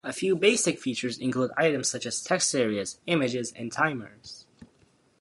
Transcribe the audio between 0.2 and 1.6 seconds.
basic features include